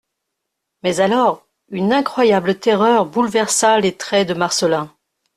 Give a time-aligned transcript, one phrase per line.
[0.81, 4.91] Mais alors, une incroyable terreur bouleversa les traits de Marcelin.